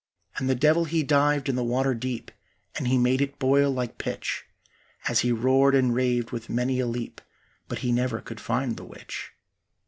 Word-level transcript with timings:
And 0.37 0.49
the 0.49 0.55
devil 0.55 0.85
he 0.85 1.03
dived 1.03 1.47
in 1.47 1.55
the 1.55 1.63
water 1.63 1.93
deep, 1.93 2.31
And 2.73 2.87
he 2.87 2.97
made 2.97 3.21
it 3.21 3.37
boil 3.37 3.69
like 3.71 3.99
pitch 3.99 4.45
As 5.07 5.19
he 5.19 5.31
roared 5.31 5.75
and 5.75 5.93
raved 5.93 6.31
with 6.31 6.49
many 6.49 6.79
a 6.79 6.87
leap, 6.87 7.21
But 7.67 7.77
he 7.85 7.91
never 7.91 8.19
could 8.19 8.39
find 8.41 8.77
the 8.77 8.83
witch. 8.83 9.31